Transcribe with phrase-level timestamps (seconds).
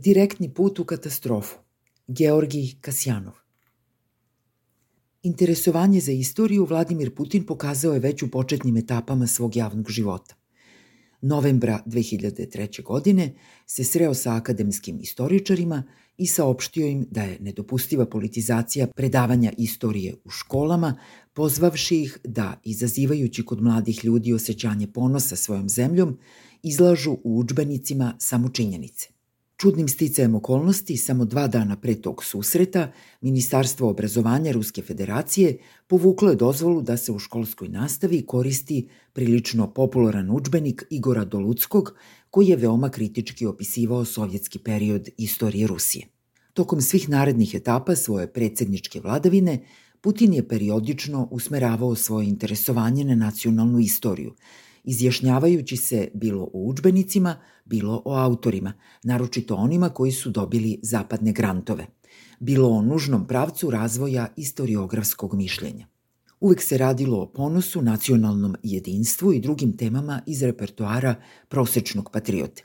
[0.00, 1.56] Direktni put u katastrofu.
[2.06, 3.32] Georgij Kasjanov.
[5.22, 10.34] Interesovanje za istoriju Vladimir Putin pokazao je već u početnim etapama svog javnog života.
[11.20, 12.82] Novembra 2003.
[12.82, 13.34] godine
[13.66, 15.82] se sreo sa akademskim istoričarima
[16.16, 20.98] i saopštio im da je nedopustiva politizacija predavanja istorije u školama,
[21.32, 26.18] pozvavši ih da, izazivajući kod mladih ljudi osjećanje ponosa svojom zemljom,
[26.62, 29.17] izlažu u učbenicima samo činjenice.
[29.60, 36.36] Čudnim sticajem okolnosti, samo dva dana pre tog susreta, Ministarstvo obrazovanja Ruske federacije povuklo je
[36.36, 41.94] dozvolu da se u školskoj nastavi koristi prilično popularan učbenik Igora Doluckog,
[42.30, 46.06] koji je veoma kritički opisivao sovjetski period istorije Rusije.
[46.54, 49.64] Tokom svih narednih etapa svoje predsedničke vladavine,
[50.00, 54.34] Putin je periodično usmeravao svoje interesovanje na nacionalnu istoriju,
[54.88, 61.86] izjašnjavajući se bilo o učbenicima, bilo o autorima, naročito onima koji su dobili zapadne grantove,
[62.40, 65.86] bilo o nužnom pravcu razvoja istoriografskog mišljenja.
[66.40, 71.14] Uvek se radilo o ponosu, nacionalnom jedinstvu i drugim temama iz repertoara
[71.48, 72.62] prosečnog patriote.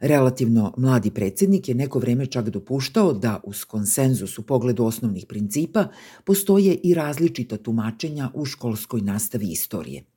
[0.00, 5.88] Relativno mladi predsednik je neko vreme čak dopuštao da uz konsenzus u pogledu osnovnih principa
[6.24, 10.04] postoje i različita tumačenja u školskoj nastavi istorije–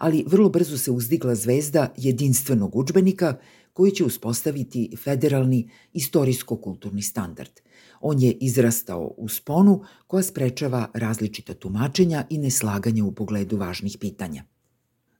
[0.00, 3.36] ali vrlo brzo se uzdigla zvezda jedinstvenog učbenika
[3.72, 7.50] koji će uspostaviti federalni istorijsko-kulturni standard.
[8.00, 14.44] On je izrastao u sponu koja sprečava različita tumačenja i neslaganje u pogledu važnih pitanja.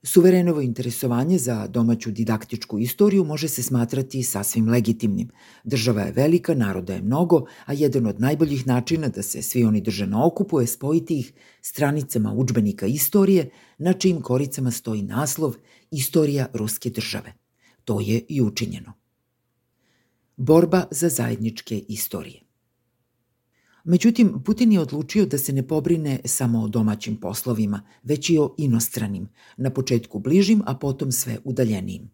[0.03, 5.29] Suverenovo interesovanje za domaću didaktičku istoriju može se smatrati sasvim legitimnim.
[5.65, 9.81] Država je velika, naroda je mnogo, a jedan od najboljih načina da se svi oni
[9.81, 15.55] drže na okupu je spojiti ih stranicama učbenika istorije, na čijim koricama stoji naslov
[15.91, 17.33] Istorija ruske države.
[17.85, 18.93] To je i učinjeno.
[20.37, 22.50] Borba za zajedničke istorije.
[23.85, 28.55] Međutim, Putin je odlučio da se ne pobrine samo o domaćim poslovima, već i o
[28.59, 32.11] inostranim, na početku bližim, a potom sve udaljenijim.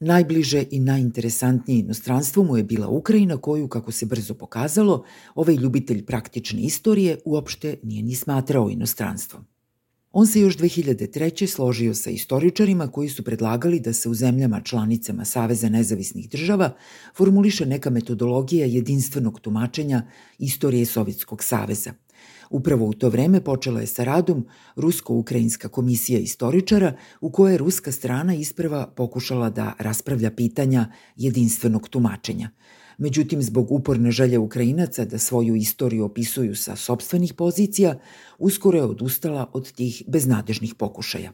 [0.00, 5.04] Najbliže i najinteresantnije inostranstvo mu je bila Ukrajina koju, kako se brzo pokazalo,
[5.34, 9.44] ovaj ljubitelj praktične istorije uopšte nije ni smatrao inostranstvom.
[10.12, 11.46] On se još 2003.
[11.46, 16.74] složio sa istoričarima koji su predlagali da se u zemljama članicama Saveza nezavisnih država
[17.16, 20.02] formuliše neka metodologija jedinstvenog tumačenja
[20.38, 21.92] istorije Sovjetskog saveza.
[22.50, 24.46] Upravo u to vreme počela je sa radom
[24.76, 32.50] Rusko-Ukrajinska komisija istoričara u kojoj je ruska strana isprva pokušala da raspravlja pitanja jedinstvenog tumačenja–
[32.98, 37.98] Međutim, zbog uporne želje Ukrajinaca da svoju istoriju opisuju sa sobstvenih pozicija,
[38.38, 41.32] uskoro je odustala od tih beznadežnih pokušaja.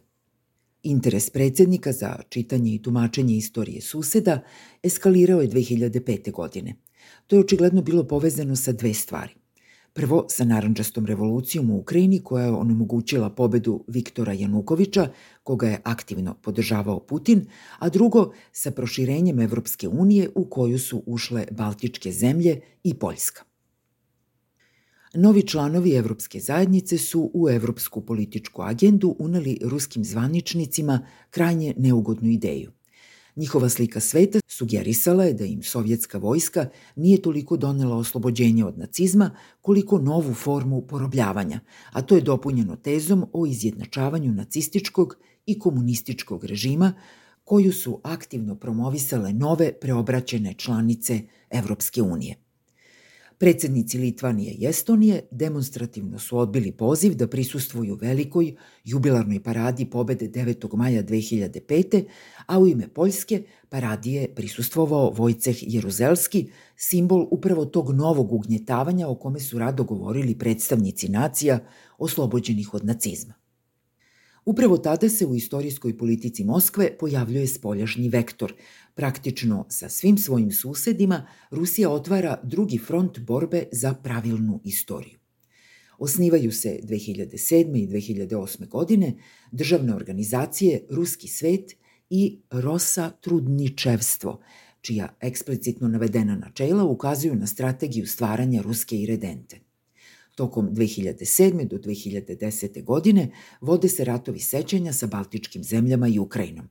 [0.83, 4.41] Interes predsednika za čitanje i tumačenje istorije suseda
[4.83, 6.33] eskalirao je 2005.
[6.33, 6.75] godine.
[7.27, 9.35] To je očigledno bilo povezano sa dve stvari.
[9.95, 15.09] Prvo sa naranđastom revolucijom u Ukrajini koja je onemogućila pobedu Viktora Janukovića,
[15.43, 17.47] koga je aktivno podržavao Putin,
[17.79, 23.43] a drugo sa proširenjem Evropske unije u koju su ušle Baltičke zemlje i Poljska.
[25.15, 32.73] Novi članovi Evropske zajednice su u evropsku političku agendu uneli ruskim zvaničnicima krajnje neugodnu ideju–
[33.37, 39.31] Njihova slika sveta sugerisala je da im sovjetska vojska nije toliko donela oslobođenje od nacizma
[39.61, 41.61] koliko novu formu porobljavanja,
[41.93, 46.95] a to je dopunjeno tezom o izjednačavanju nacističkog i komunističkog režima
[47.45, 52.44] koju su aktivno promovisale nove preobraćene članice Evropske unije.
[53.39, 60.77] Predsednici Litvanije i Estonije demonstrativno su odbili poziv da prisustvuju velikoj jubilarnoj paradi pobede 9.
[60.77, 62.05] maja 2005.
[62.47, 69.15] a u ime Poljske paradi je prisustvovao Vojceh Jeruzelski, simbol upravo tog novog ugnjetavanja o
[69.15, 71.59] kome su rado govorili predstavnici nacija
[71.99, 73.44] oslobođenih od nacizma.
[74.45, 78.53] Upravo tada se u istorijskoj politici Moskve pojavljuje spoljašnji vektor.
[78.95, 85.19] Praktično sa svim svojim susedima Rusija otvara drugi front borbe za pravilnu istoriju.
[85.99, 87.83] Osnivaju se 2007.
[87.83, 88.69] i 2008.
[88.69, 89.15] godine
[89.53, 91.73] državne organizacije Ruski svet
[92.11, 94.41] i Rosa Trudničevstvo,
[94.81, 99.64] čija eksplicitno navedena načela ukazuju na strategiju stvaranja ruske iredente.
[100.35, 101.69] Tokom 2007.
[101.69, 102.85] do 2010.
[102.85, 106.69] godine vode se ratovi sećanja sa baltičkim zemljama i Ukrajinom.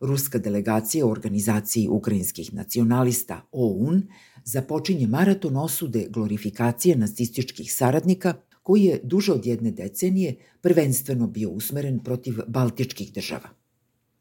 [0.00, 4.02] Ruska delegacija u organizaciji ukrajinskih nacionalista OUN
[4.44, 11.98] započinje maraton osude glorifikacije nacističkih saradnika koji je duže od jedne decenije prvenstveno bio usmeren
[11.98, 13.59] protiv baltičkih država.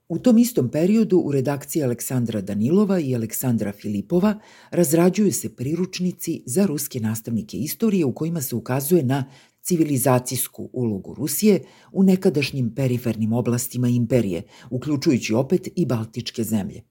[0.10, 4.40] U tom istom periodu u redakciji Aleksandra Danilova i Aleksandra Filipova
[4.72, 9.26] razrađuju se priručnici za ruske nastavnike istorije u kojima se ukazuje na
[9.62, 16.82] civilizacijsku ulogu Rusije u nekadašnjim perifernim oblastima imperije, uključujući opet i Baltičke zemlje.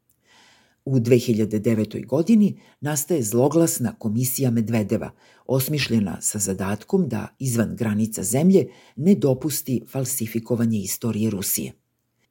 [0.85, 2.07] U 2009.
[2.07, 5.11] godini nastaje zloglasna komisija Medvedeva,
[5.47, 11.73] osmišljena sa zadatkom da izvan granica zemlje ne dopusti falsifikovanje istorije Rusije.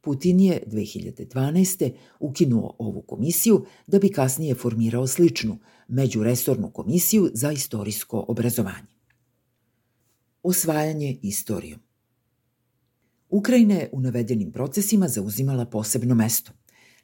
[0.01, 1.91] Putin je 2012.
[2.19, 5.57] ukinuo ovu komisiju da bi kasnije formirao sličnu
[5.87, 8.97] međuresornu komisiju za istorijsko obrazovanje.
[10.43, 11.79] Osvajanje istorijom
[13.29, 16.51] Ukrajina je u navedenim procesima zauzimala posebno mesto.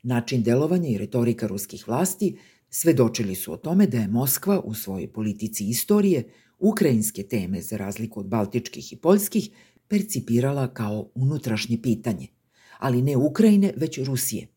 [0.04, 2.38] Način delovanja i retorika ruskih vlasti
[2.70, 6.30] svedočili su o tome da je Moskva u svojoj politici istorije
[6.60, 9.50] ukrajinske teme, za razliku od baltičkih i poljskih,
[9.88, 12.28] percipirala kao unutrašnje pitanje–
[12.84, 14.48] ali ne Ukrajine, već Rusije.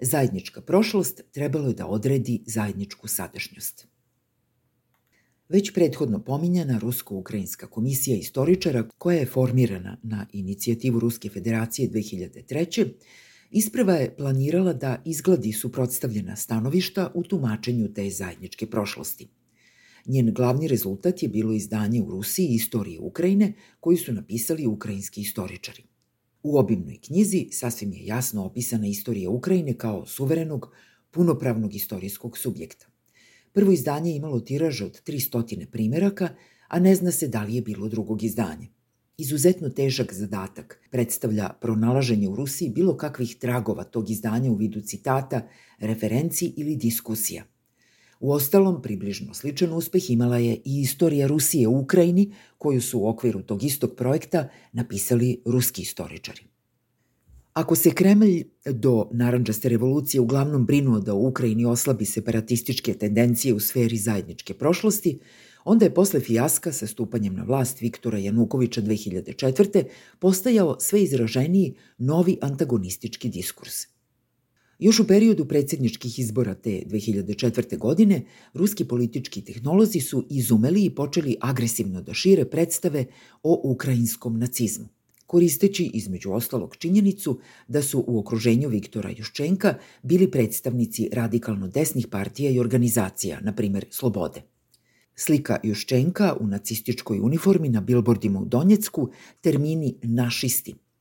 [0.00, 3.86] Zajednička prošlost trebalo je da odredi zajedničku sadašnjost.
[5.48, 12.88] Već prethodno pominjana Rusko-Ukrajinska komisija istoričara, koja je formirana na inicijativu Ruske federacije 2003.
[13.50, 19.28] isprava je planirala da izgladi suprotstavljena stanovišta u tumačenju te zajedničke prošlosti.
[20.06, 25.91] Njen glavni rezultat je bilo izdanje u Rusiji istorije Ukrajine koju su napisali ukrajinski istoričari.
[26.42, 30.74] U obimnoj knjizi sasvim je jasno opisana istorija Ukrajine kao suverenog,
[31.10, 32.86] punopravnog istorijskog subjekta.
[33.52, 36.28] Prvo izdanje je imalo tiraž od 300 primeraka,
[36.68, 38.66] a ne zna se da li je bilo drugog izdanja.
[39.18, 45.48] Izuzetno težak zadatak predstavlja pronalaženje u Rusiji bilo kakvih tragova tog izdanja u vidu citata,
[45.78, 47.44] referenci ili diskusija.
[48.22, 53.08] U ostalom, približno sličan uspeh imala je i istorija Rusije u Ukrajini, koju su u
[53.08, 56.40] okviru tog istog projekta napisali ruski istoričari.
[57.52, 63.60] Ako se Kremlj do naranđaste revolucije uglavnom brinuo da u Ukrajini oslabi separatističke tendencije u
[63.60, 65.18] sferi zajedničke prošlosti,
[65.64, 69.84] onda je posle fijaska sa stupanjem na vlast Viktora Janukovića 2004.
[70.18, 73.86] postajao sve izraženiji novi antagonistički diskurs–
[74.78, 77.78] Još u periodu predsjedničkih izbora te 2004.
[77.78, 78.22] godine,
[78.54, 83.06] ruski politički tehnolozi su izumeli i počeli agresivno da šire predstave
[83.42, 84.88] o ukrajinskom nacizmu
[85.32, 87.38] koristeći između ostalog činjenicu
[87.68, 93.86] da su u okruženju Viktora Juščenka bili predstavnici radikalno desnih partija i organizacija, na primer
[93.90, 94.42] Slobode.
[95.16, 99.08] Slika Juščenka u nacističkoj uniformi na bilbordima u Donjecku,
[99.40, 100.74] termini našisti–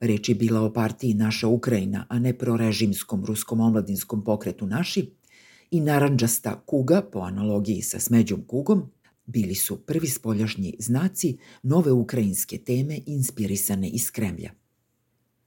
[0.00, 5.10] Reč je bila o partiji Naša Ukrajina, a ne prorežimskom ruskom omladinskom pokretu Naši,
[5.70, 8.90] i naranđasta kuga, po analogiji sa smeđom kugom,
[9.26, 14.52] bili su prvi spoljašnji znaci nove ukrajinske teme inspirisane iz Kremlja.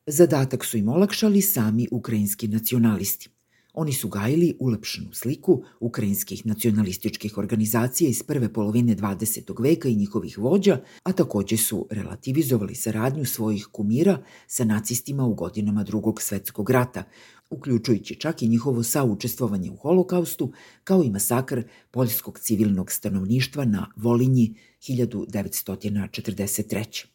[0.08, 3.30] Zadatak su im olakšali sami ukrajinski nacionalisti.
[3.74, 9.64] Oni su gajili ulepšenu sliku ukrajinskih nacionalističkih organizacija iz prve polovine 20.
[9.64, 15.84] veka i njihovih vođa, a takođe su relativizovali saradnju svojih kumira sa nacistima u godinama
[15.84, 17.04] drugog svetskog rata,
[17.50, 20.52] uključujući čak i njihovo saučestvovanje u holokaustu,
[20.84, 27.06] kao i masakr poljskog civilnog stanovništva na Volinji 1943.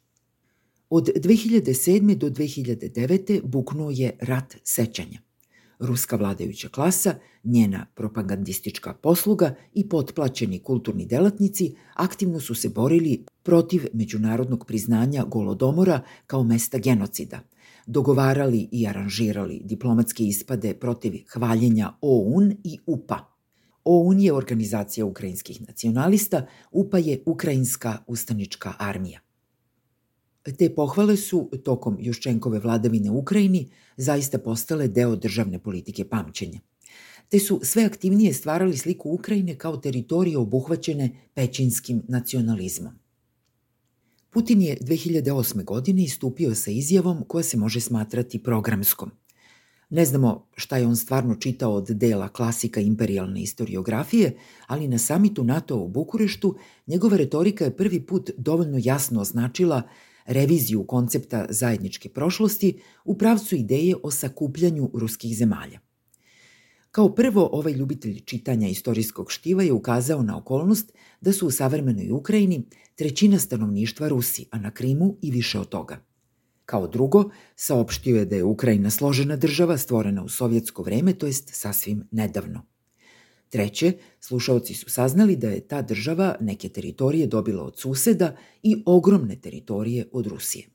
[0.90, 2.14] Od 2007.
[2.14, 3.40] do 2009.
[3.44, 5.27] buknuo je rat sećanja
[5.78, 7.14] ruska vladajuća klasa,
[7.44, 16.00] njena propagandistička posluga i potplaćeni kulturni delatnici aktivno su se borili protiv međunarodnog priznanja Golodomora
[16.26, 17.40] kao mesta genocida,
[17.86, 23.18] dogovarali i aranžirali diplomatske ispade protiv hvaljenja OUN i UPA.
[23.84, 29.20] OUN je organizacija ukrajinskih nacionalista, UPA je Ukrajinska ustanička armija.
[30.58, 36.60] Te pohvale su, tokom Juščenkove vladavine Ukrajini, zaista postale deo državne politike pamćenja.
[37.28, 42.92] Te su sve aktivnije stvarali sliku Ukrajine kao teritorije obuhvaćene pećinskim nacionalizmom.
[44.30, 45.64] Putin je 2008.
[45.64, 49.10] godine istupio sa izjavom koja se može smatrati programskom.
[49.90, 55.44] Ne znamo šta je on stvarno čitao od dela klasika imperialne istoriografije, ali na samitu
[55.44, 59.82] NATO u Bukureštu njegova retorika je prvi put dovoljno jasno označila
[60.28, 65.80] reviziju koncepta zajedničke prošlosti u pravcu ideje o sakupljanju ruskih zemalja.
[66.90, 72.10] Kao prvo, ovaj ljubitelj čitanja istorijskog štiva je ukazao na okolnost da su u savremenoj
[72.10, 72.62] Ukrajini
[72.94, 76.04] trećina stanovništva Rusi, a na Krimu i više od toga.
[76.64, 81.48] Kao drugo, saopštio je da je Ukrajina složena država stvorena u sovjetsko vreme, to jest
[81.52, 82.66] sasvim nedavno–
[83.48, 89.36] Treće, slušalci su saznali da je ta država neke teritorije dobila od suseda i ogromne
[89.36, 90.66] teritorije od Rusije.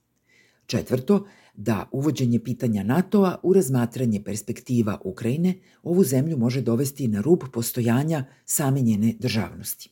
[0.65, 7.39] Četvrto, da uvođenje pitanja NATO-a u razmatranje perspektiva Ukrajine ovu zemlju može dovesti na rub
[7.53, 9.89] postojanja same njene državnosti.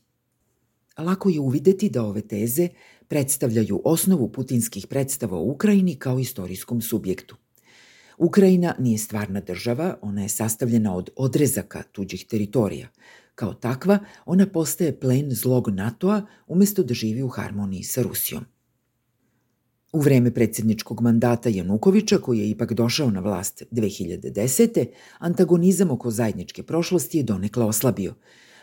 [0.97, 2.67] Lako je uvideti da ove teze
[3.07, 7.35] predstavljaju osnovu putinskih predstava o Ukrajini kao istorijskom subjektu.
[8.17, 12.87] Ukrajina nije stvarna država, ona je sastavljena od odrezaka tuđih teritorija.
[13.35, 18.45] Kao takva, ona postaje plen zlog NATO-a umesto da živi u harmoniji sa Rusijom.
[19.93, 24.85] U vreme predsjedničkog mandata Janukovića, koji je ipak došao na vlast 2010.
[25.19, 28.13] antagonizam oko zajedničke prošlosti je donekla oslabio.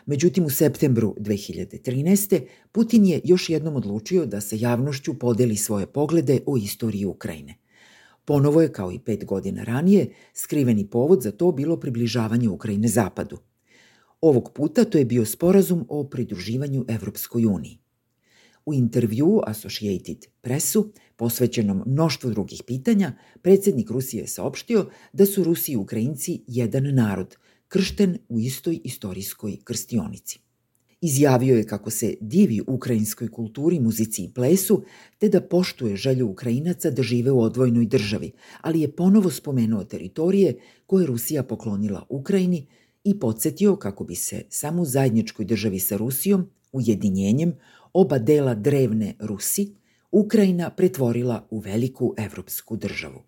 [0.06, 2.40] Međutim, u septembru 2013.
[2.72, 7.54] Putin je još jednom odlučio da sa javnošću podeli svoje poglede o istoriji Ukrajine.
[8.28, 13.38] Ponovo je, kao i pet godina ranije, skriveni povod za to bilo približavanje Ukrajine zapadu.
[14.20, 17.78] Ovog puta to je bio sporazum o pridruživanju Evropskoj uniji.
[18.66, 25.72] U intervju Associated Pressu, posvećenom mnoštvu drugih pitanja, predsjednik Rusije je saopštio da su Rusi
[25.72, 27.36] i Ukrajinci jedan narod,
[27.68, 30.47] kršten u istoj istorijskoj krstionici.
[31.00, 34.84] Izjavio je kako se divi ukrajinskoj kulturi, muzici i plesu,
[35.18, 40.58] te da poštuje želju Ukrajinaca da žive u odvojnoj državi, ali je ponovo spomenuo teritorije
[40.86, 42.66] koje Rusija poklonila Ukrajini
[43.04, 47.52] i podsjetio kako bi se samo u zajedničkoj državi sa Rusijom, ujedinjenjem,
[47.92, 49.74] oba dela drevne Rusi,
[50.10, 53.22] Ukrajina pretvorila u veliku evropsku državu.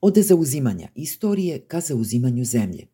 [0.00, 2.86] Od zauzimanja istorije ka zauzimanju zemlje.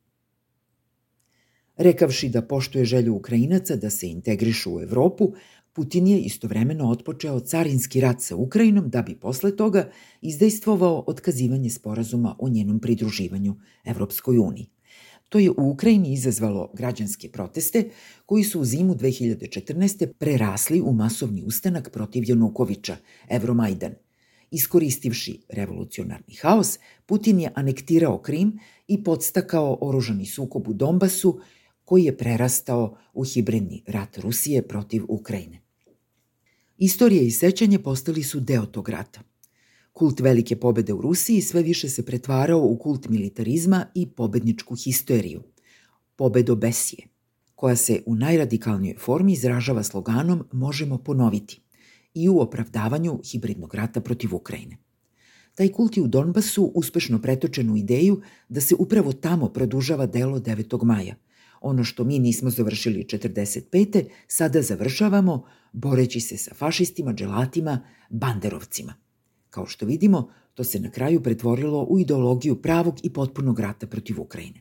[1.76, 5.32] Rekavši da poštuje želju Ukrajinaca da se integrišu u Evropu,
[5.72, 9.90] Putin je istovremeno otpočeo carinski rat sa Ukrajinom da bi posle toga
[10.20, 13.54] izdejstvovao otkazivanje sporazuma o njenom pridruživanju
[13.84, 14.66] Evropskoj uniji.
[15.28, 17.88] To je u Ukrajini izazvalo građanske proteste
[18.26, 20.06] koji su u zimu 2014.
[20.18, 22.96] prerasli u masovni ustanak protiv Janukovića,
[23.28, 23.94] Evromajdan.
[24.50, 31.40] Iskoristivši revolucionarni haos, Putin je anektirao Krim i podstakao oružani sukob u Donbasu,
[31.84, 35.60] koji je prerastao u hibridni rat Rusije protiv Ukrajine.
[36.78, 39.20] Istorije i sećanje postali su deo tog rata–
[39.94, 45.42] Kult velike pobede u Rusiji sve više se pretvarao u kult militarizma i pobedničku histeriju,
[46.16, 47.06] pobedobesije,
[47.54, 51.60] koja se u najradikalnijoj formi izražava sloganom možemo ponoviti
[52.14, 54.76] i u opravdavanju hibridnog rata protiv Ukrajine.
[55.54, 60.38] Taj kult je u Donbasu uspešno pretočen u ideju da se upravo tamo produžava delo
[60.38, 60.84] 9.
[60.84, 61.14] maja.
[61.66, 64.04] Ono što mi nismo završili 45.
[64.26, 67.80] sada završavamo boreći se sa fašistima, dželatima,
[68.10, 68.94] banderovcima.
[69.50, 74.20] Kao što vidimo, to se na kraju pretvorilo u ideologiju pravog i potpunog rata protiv
[74.20, 74.60] Ukrajine.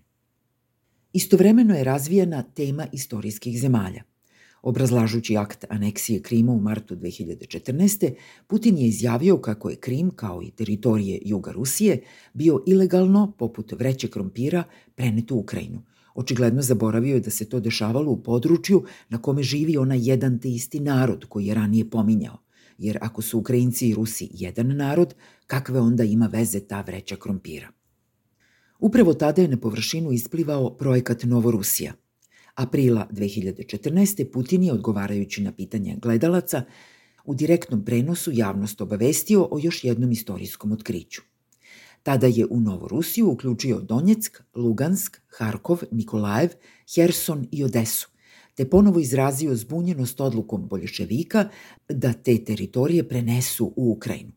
[1.13, 4.03] Istovremeno je razvijena tema istorijskih zemalja.
[4.62, 8.13] Obrazlažući akt aneksije Krima u martu 2014.
[8.48, 14.07] Putin je izjavio kako je Krim, kao i teritorije Juga Rusije, bio ilegalno, poput vreće
[14.07, 14.63] krompira,
[14.95, 15.81] prenet u Ukrajinu.
[16.15, 20.50] Očigledno zaboravio je da se to dešavalo u području na kome živi onaj jedan te
[20.50, 22.38] isti narod koji je ranije pominjao–
[22.77, 25.13] jer ako su Ukrajinci i Rusi jedan narod,
[25.48, 27.67] kakve onda ima veze ta vreća krompira?
[28.79, 31.93] Upravo tada je na površinu isplivao projekat Novorusija.
[32.55, 34.32] Aprila 2014.
[34.32, 36.63] Putin je, odgovarajući na pitanje gledalaca,
[37.25, 41.22] u direktnom prenosu javnost obavestio o još jednom istorijskom otkriću.
[42.03, 46.50] Tada je u Novorusiju uključio Donjeck, Lugansk, Harkov, Nikolajev,
[46.95, 48.13] Herson i Odesu
[48.55, 51.50] te ponovo izrazio zbunjenost odlukom bolješevika
[51.89, 54.31] da te teritorije prenesu u Ukrajinu.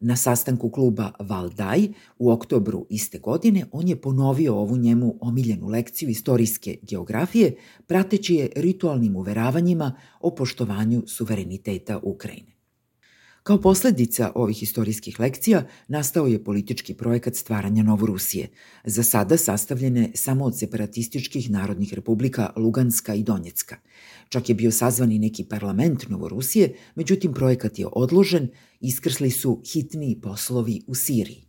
[0.00, 6.08] Na sastanku kluba Valdaj u oktobru iste godine on je ponovio ovu njemu omiljenu lekciju
[6.08, 7.56] istorijske geografije,
[7.86, 12.55] prateći je ritualnim uveravanjima o poštovanju suvereniteta Ukrajine.
[13.46, 18.48] Kao posledica ovih istorijskih lekcija nastao je politički projekat stvaranja Novorusije,
[18.84, 23.76] za sada sastavljene samo od separatističkih narodnih republika Luganska i Donjecka.
[24.28, 28.48] Čak je bio sazvan i neki parlament Novorusije, međutim projekat je odložen,
[28.80, 31.48] iskrsli su hitni poslovi u Siriji.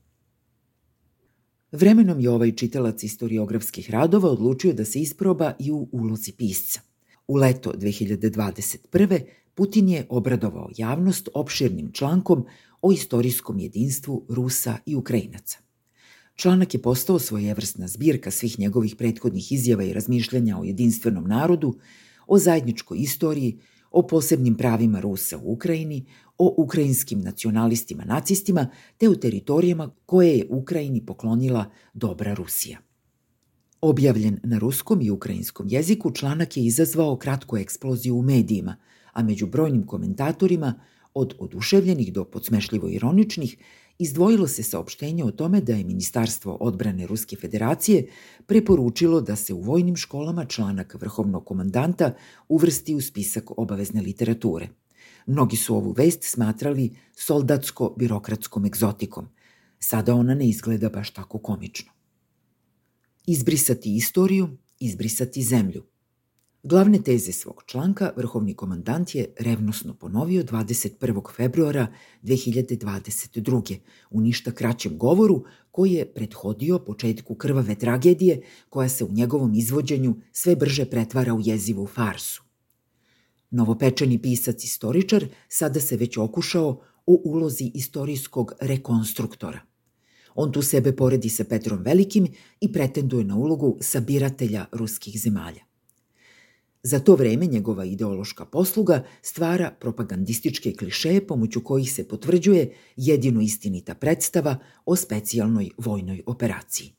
[1.71, 6.81] Vremenom je ovaj čitalac istoriografskih radova odlučio da se isproba i u ulozi pisca.
[7.27, 9.46] U leto 2021.
[9.57, 12.45] Putin je obradovao javnost opširnim člankom
[12.81, 15.57] o istorijskom jedinstvu Rusa i Ukrajinaca.
[16.35, 21.79] Članak je postao svojevrsna zbirka svih njegovih prethodnih izjava i razmišljanja o jedinstvenom narodu,
[22.27, 23.59] o zajedničkoj istoriji,
[23.91, 26.05] o posebnim pravima Rusa u Ukrajini,
[26.37, 32.79] o ukrajinskim nacionalistima nacistima, te o teritorijama koje je Ukrajini poklonila dobra Rusija.
[33.81, 38.75] Objavljen na ruskom i ukrajinskom jeziku, članak je izazvao kratku eksploziju u medijima–
[39.17, 40.73] a među brojnim komentatorima
[41.13, 43.57] Od oduševljenih do podsmešljivo ironičnih,
[43.99, 48.03] izdvojilo se saopštenje o tome da je Ministarstvo odbrane Ruske federacije
[48.45, 52.13] preporučilo da se u vojnim školama članak vrhovnog komandanta
[52.49, 54.69] uvrsti u spisak obavezne literature.
[55.25, 59.27] Mnogi su ovu vest smatrali soldatsko-birokratskom egzotikom.
[59.79, 61.91] Sada ona ne izgleda baš tako komično.
[63.25, 65.83] Izbrisati istoriju, izbrisati zemlju–
[66.69, 71.35] Glavne teze svog članka vrhovni komandant je revnosno ponovio 21.
[71.35, 71.87] februara
[72.23, 73.77] 2022.
[74.09, 80.15] u ništa kraćem govoru koji je prethodio početku krvave tragedije koja se u njegovom izvođenju
[80.31, 82.43] sve brže pretvara u jezivu farsu.
[83.49, 89.59] Novopečeni pisac istoričar sada se već okušao o ulozi istorijskog rekonstruktora.
[90.35, 92.27] On tu sebe poredi sa Petrom Velikim
[92.61, 95.67] i pretenduje na ulogu sabiratelja ruskih zemalja.
[96.83, 103.95] Za to vreme njegova ideološka posluga stvara propagandističke klišeje pomoću kojih se potvrđuje jedino istinita
[103.95, 106.93] predstava o specijalnoj vojnoj operaciji.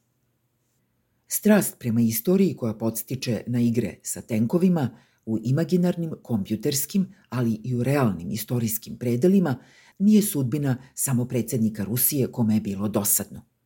[1.29, 4.91] Strast prema istoriji koja podstiče na igre sa tenkovima
[5.27, 9.57] u imaginarnim, kompjuterskim, ali i u realnim istorijskim predelima
[9.99, 13.43] nije sudbina samo predsednika Rusije kome je bilo dosadno–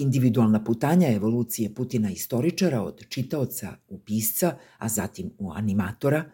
[0.00, 6.30] individualna putanja evolucije Putina istoričara od čitaoca u pisca, a zatim u animatora,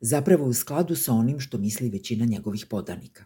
[0.00, 3.24] zapravo u skladu sa onim što misli većina njegovih podanika.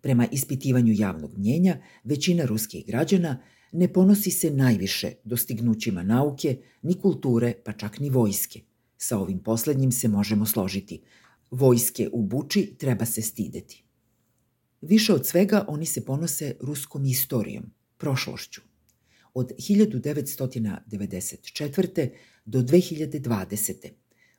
[0.00, 3.42] Prema ispitivanju javnog mnjenja, većina ruskih građana
[3.72, 8.60] ne ponosi se najviše dostignućima nauke, ni kulture, pa čak ni vojske.
[8.96, 11.02] Sa ovim poslednjim se možemo složiti.
[11.50, 13.84] Vojske u Buči treba se stideti.
[14.80, 17.64] Više od svega oni se ponose ruskom istorijom,
[17.96, 18.60] prošlošću,
[19.34, 22.10] od 1994.
[22.44, 23.88] do 2020.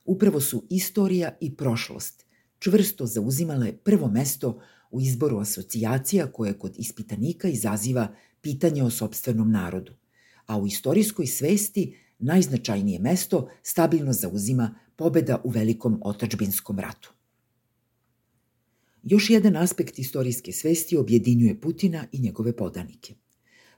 [0.05, 2.25] Upravo su istorija i prošlost
[2.59, 4.61] čvrsto zauzimale prvo mesto
[4.91, 9.93] u izboru asocijacija koje kod ispitanika izaziva pitanje o sobstvenom narodu,
[10.45, 17.13] a u istorijskoj svesti najznačajnije mesto stabilno zauzima pobeda u velikom otačbinskom ratu.
[19.03, 23.15] Još jedan aspekt istorijske svesti objedinjuje Putina i njegove podanike–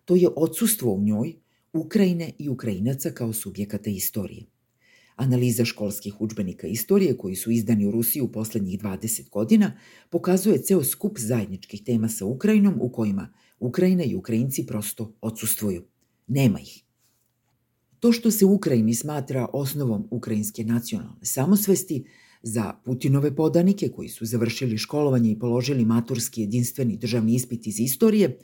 [0.08, 1.34] to je odsustvo u njoj
[1.74, 4.46] Ukrajine i Ukrajinaca kao subjekata istorije.
[5.16, 10.84] Analiza školskih učbenika istorije koji su izdani u Rusiji u poslednjih 20 godina pokazuje ceo
[10.84, 15.84] skup zajedničkih tema sa Ukrajinom u kojima Ukrajina i Ukrajinci prosto odsustvuju.
[16.28, 16.84] Nema ih.
[18.00, 22.06] To što se Ukrajini smatra osnovom ukrajinske nacionalne samosvesti
[22.42, 28.38] za Putinove podanike koji su završili školovanje i položili maturski jedinstveni državni ispit iz istorije–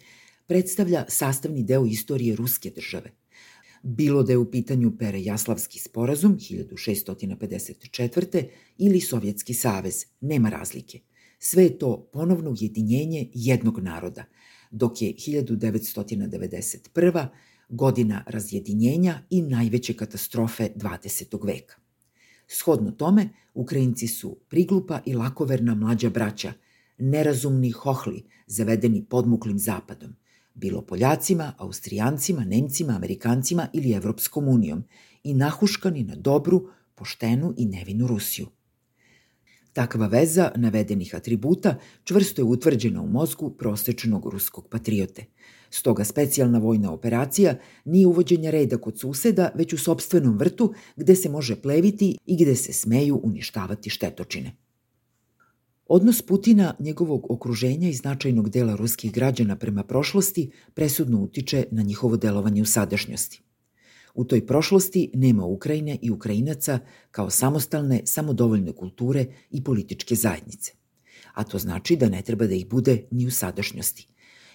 [0.48, 3.12] predstavlja sastavni deo istorije ruske države.
[3.84, 8.48] Bilo da je u pitanju Perejaslavski sporazum 1654.
[8.78, 11.00] ili Sovjetski savez, nema razlike.
[11.40, 14.26] Sve je to ponovno ujedinjenje jednog naroda,
[14.72, 17.28] dok je 1991.
[17.70, 21.46] godina razjedinjenja i najveće katastrofe 20.
[21.46, 21.76] veka.
[22.48, 26.54] Shodno tome, Ukrajinci su priglupa i lakoverna mlađa braća,
[26.98, 30.16] nerazumni hohli, zavedeni podmuklim zapadom
[30.54, 34.84] bilo Poljacima, Austrijancima, Nemcima, Amerikancima ili Evropskom unijom
[35.24, 38.48] i nahuškani na dobru, poštenu i nevinu Rusiju.
[39.74, 45.26] Takva veza navedenih atributa čvrsto je utvrđena u mozgu prosečnog ruskog patriote.
[45.70, 51.30] Stoga specijalna vojna operacija nije uvođenja reda kod suseda, već u sobstvenom vrtu gde se
[51.30, 54.63] može pleviti i gde se smeju uništavati štetočine.
[55.86, 62.18] Odnos Putina, njegovog okruženja i značajnog dela ruskih građana prema prošlosti presudno utiče na njihovo
[62.18, 63.42] delovanje u sadašnjosti.
[64.14, 66.80] U toj prošlosti nema Ukrajine i Ukrajinaca
[67.12, 70.72] kao samostalne, samodovoljne kulture i političke zajednice.
[71.34, 74.08] A to znači da ne treba da ih bude ni u sadašnjosti.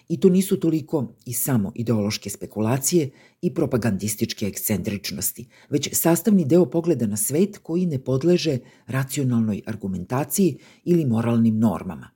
[0.09, 3.09] I to nisu toliko i samo ideološke spekulacije
[3.41, 11.05] i propagandističke ekscentričnosti, već sastavni deo pogleda na svet koji ne podleže racionalnoj argumentaciji ili
[11.05, 12.09] moralnim normama.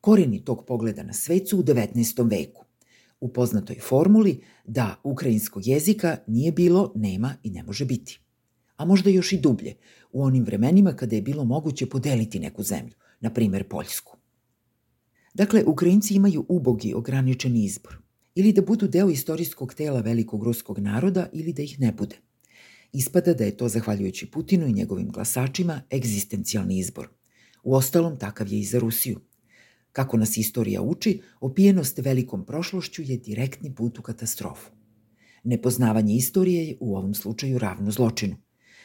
[0.00, 2.30] Koreni tog pogleda na svet su u 19.
[2.30, 2.64] veku,
[3.20, 8.20] u poznatoj formuli da ukrajinskog jezika nije bilo, nema i ne može biti.
[8.76, 9.76] A možda još i dublje,
[10.12, 14.19] u onim vremenima kada je bilo moguće podeliti neku zemlju, na primer Poljsku.
[15.34, 17.98] Dakle, Ukrajinci imaju ubogi ograničeni izbor.
[18.34, 22.16] Ili da budu deo istorijskog tela velikog ruskog naroda ili da ih ne bude.
[22.92, 27.08] Ispada da je to, zahvaljujući Putinu i njegovim glasačima, egzistencijalni izbor.
[27.62, 29.20] U ostalom, takav je i za Rusiju.
[29.92, 34.70] Kako nas istorija uči, opijenost velikom prošlošću je direktni put u katastrofu.
[35.44, 38.36] Nepoznavanje istorije je u ovom slučaju ravno zločinu.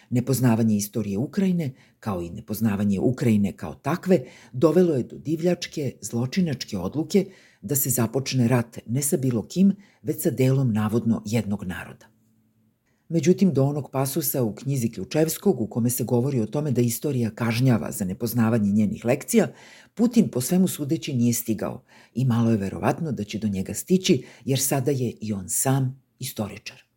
[0.10, 7.26] Nepoznavanje istorije Ukrajine, kao i nepoznavanje Ukrajine kao takve, dovelo je do divljačke, zločinačke odluke
[7.62, 12.16] da se započne rat ne sa bilo kim, već sa delom navodno jednog naroda.
[13.10, 17.30] Međutim, do onog pasusa u knjizi Ključevskog u kome se govori o tome da istorija
[17.30, 19.48] kažnjava za nepoznavanje njenih lekcija,
[19.94, 24.26] Putin po svemu sudeći nije stigao i malo je verovatno da će do njega stići
[24.46, 26.95] jer sada je i on sam istoričar.